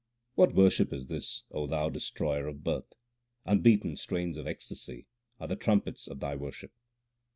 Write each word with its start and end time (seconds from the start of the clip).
What 0.33 0.55
worship 0.55 0.91
is 0.93 1.05
this, 1.05 1.43
O 1.51 1.67
Thou 1.67 1.89
Destroyer 1.89 2.47
of 2.47 2.63
birth? 2.63 2.91
Unbeaten 3.45 3.95
strains 3.95 4.35
of 4.35 4.47
ecstasy 4.47 5.05
are 5.39 5.47
the 5.47 5.55
trumpets 5.55 6.07
of 6.07 6.19
Thy 6.19 6.35
worship. 6.35 6.71